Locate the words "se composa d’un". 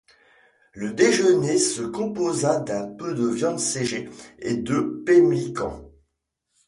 1.59-2.87